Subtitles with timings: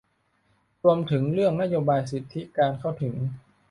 [0.83, 3.15] รวมถึงเรื่องนโยบายสิทธิการเข้าถึง